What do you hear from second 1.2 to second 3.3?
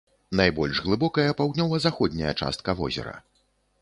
паўднёва-заходняя частка возера.